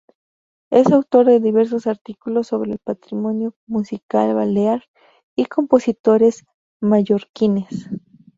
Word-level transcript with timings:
Es 0.71 0.91
autor 0.91 1.27
de 1.27 1.39
diversos 1.39 1.85
artículos 1.85 2.47
sobre 2.47 2.71
el 2.71 2.79
patrimonio 2.79 3.53
musical 3.67 4.33
balear 4.33 4.85
y 5.35 5.45
compositores 5.45 6.43
mallorquines. 6.81 7.87